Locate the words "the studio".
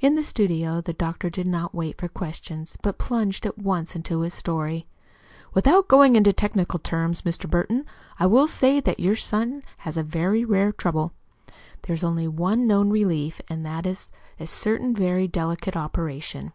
0.16-0.80